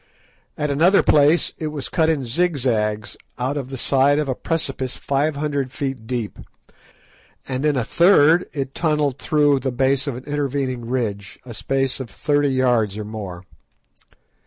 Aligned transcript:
At 0.57 0.71
another 0.71 1.03
place 1.03 1.53
it 1.59 1.67
was 1.67 1.87
cut 1.87 2.09
in 2.09 2.25
zigzags 2.25 3.15
out 3.37 3.55
of 3.55 3.69
the 3.69 3.77
side 3.77 4.17
of 4.17 4.27
a 4.27 4.33
precipice 4.33 4.95
five 4.97 5.35
hundred 5.35 5.71
feet 5.71 6.07
deep, 6.07 6.39
and 7.47 7.63
in 7.65 7.77
a 7.77 7.83
third 7.83 8.49
it 8.51 8.73
tunnelled 8.73 9.19
through 9.19 9.59
the 9.59 9.71
base 9.71 10.07
of 10.07 10.15
an 10.15 10.23
intervening 10.23 10.87
ridge, 10.87 11.37
a 11.45 11.53
space 11.53 11.99
of 11.99 12.09
thirty 12.09 12.49
yards 12.49 12.97
or 12.97 13.05
more. 13.05 13.43